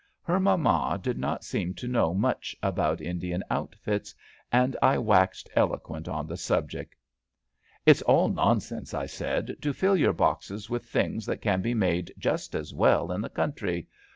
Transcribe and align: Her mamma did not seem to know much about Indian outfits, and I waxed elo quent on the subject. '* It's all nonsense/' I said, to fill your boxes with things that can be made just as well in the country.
Her 0.23 0.39
mamma 0.39 0.99
did 0.99 1.19
not 1.19 1.43
seem 1.43 1.75
to 1.75 1.87
know 1.87 2.11
much 2.15 2.55
about 2.63 3.01
Indian 3.01 3.43
outfits, 3.51 4.15
and 4.51 4.75
I 4.81 4.97
waxed 4.97 5.47
elo 5.55 5.77
quent 5.77 6.11
on 6.11 6.25
the 6.25 6.37
subject. 6.37 6.95
'* 7.41 7.85
It's 7.85 8.01
all 8.01 8.27
nonsense/' 8.27 8.95
I 8.95 9.05
said, 9.05 9.57
to 9.61 9.73
fill 9.73 9.95
your 9.95 10.13
boxes 10.13 10.71
with 10.71 10.85
things 10.87 11.27
that 11.27 11.37
can 11.39 11.61
be 11.61 11.75
made 11.75 12.11
just 12.17 12.55
as 12.55 12.73
well 12.73 13.11
in 13.11 13.21
the 13.21 13.29
country. 13.29 13.87